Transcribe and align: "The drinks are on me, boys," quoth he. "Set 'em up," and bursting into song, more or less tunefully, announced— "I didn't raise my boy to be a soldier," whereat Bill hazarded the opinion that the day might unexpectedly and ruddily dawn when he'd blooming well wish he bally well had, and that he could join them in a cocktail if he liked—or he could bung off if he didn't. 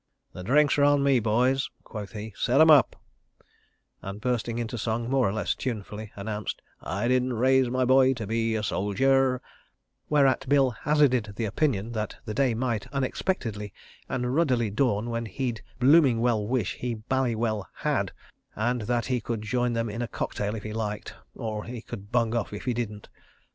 "The 0.33 0.41
drinks 0.41 0.79
are 0.79 0.83
on 0.83 1.03
me, 1.03 1.19
boys," 1.19 1.69
quoth 1.83 2.13
he. 2.13 2.33
"Set 2.35 2.59
'em 2.59 2.71
up," 2.71 2.95
and 4.01 4.19
bursting 4.19 4.57
into 4.57 4.75
song, 4.79 5.07
more 5.11 5.29
or 5.29 5.31
less 5.31 5.53
tunefully, 5.53 6.11
announced— 6.15 6.59
"I 6.81 7.07
didn't 7.07 7.33
raise 7.33 7.69
my 7.69 7.85
boy 7.85 8.13
to 8.15 8.25
be 8.25 8.55
a 8.55 8.63
soldier," 8.63 9.43
whereat 10.09 10.49
Bill 10.49 10.71
hazarded 10.71 11.33
the 11.35 11.45
opinion 11.45 11.91
that 11.91 12.15
the 12.25 12.33
day 12.33 12.55
might 12.55 12.87
unexpectedly 12.87 13.73
and 14.09 14.33
ruddily 14.35 14.71
dawn 14.71 15.11
when 15.11 15.27
he'd 15.27 15.61
blooming 15.77 16.19
well 16.19 16.47
wish 16.47 16.77
he 16.77 16.95
bally 16.95 17.35
well 17.35 17.67
had, 17.75 18.11
and 18.55 18.81
that 18.89 19.05
he 19.05 19.21
could 19.21 19.43
join 19.43 19.73
them 19.73 19.87
in 19.87 20.01
a 20.01 20.07
cocktail 20.07 20.55
if 20.55 20.63
he 20.63 20.73
liked—or 20.73 21.65
he 21.65 21.79
could 21.79 22.11
bung 22.11 22.33
off 22.33 22.53
if 22.53 22.65
he 22.65 22.73
didn't. 22.73 23.07